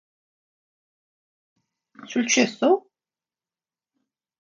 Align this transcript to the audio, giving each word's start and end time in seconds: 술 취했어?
술 2.09 2.25
취했어? 2.25 2.81